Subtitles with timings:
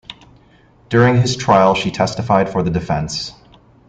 [0.89, 3.33] During his trial, she testified for the defense.